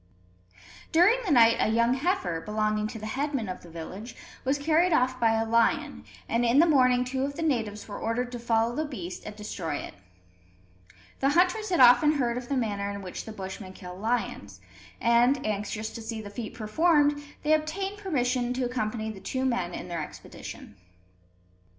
[0.91, 4.91] During the night a young heifer, belonging to the headman of the village, was carried
[4.93, 8.39] off by a lion; and in the morning two of the natives were ordered to
[8.39, 9.93] follow the beast and destroy it.
[11.19, 14.59] The hunters had often heard of the manner in which the Bushmen kill lions;
[14.99, 19.75] and, anxious to see the feat performed, they obtained permission to accompany the two men
[19.75, 20.77] on their expedition.